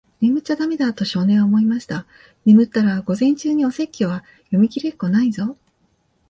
[0.19, 2.07] 「眠っちゃだめだ。」と、少年は思いました。
[2.43, 5.55] 「眠ったら、午前中にお説教は読みきれっこないぞ。」